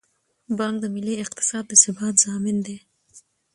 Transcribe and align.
بانک 0.57 0.75
د 0.81 0.85
ملي 0.95 1.15
اقتصاد 1.23 1.63
د 1.67 1.71
ثبات 1.83 2.15
ضامن 2.25 2.57
دی. 2.65 2.77